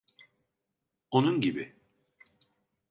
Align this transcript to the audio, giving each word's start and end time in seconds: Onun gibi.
Onun 1.11 1.41
gibi. 1.41 1.73